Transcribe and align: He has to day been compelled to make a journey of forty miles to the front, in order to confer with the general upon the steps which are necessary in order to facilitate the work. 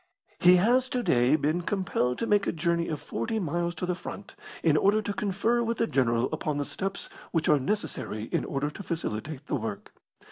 He 0.39 0.55
has 0.55 0.89
to 0.89 1.03
day 1.03 1.35
been 1.35 1.61
compelled 1.61 2.17
to 2.17 2.25
make 2.25 2.47
a 2.47 2.51
journey 2.51 2.87
of 2.87 2.99
forty 2.99 3.37
miles 3.37 3.75
to 3.75 3.85
the 3.85 3.93
front, 3.93 4.33
in 4.63 4.75
order 4.75 4.99
to 4.99 5.13
confer 5.13 5.61
with 5.61 5.77
the 5.77 5.85
general 5.85 6.27
upon 6.33 6.57
the 6.57 6.65
steps 6.65 7.07
which 7.31 7.47
are 7.47 7.59
necessary 7.59 8.23
in 8.23 8.43
order 8.43 8.71
to 8.71 8.81
facilitate 8.81 9.45
the 9.45 9.53
work. 9.57 9.93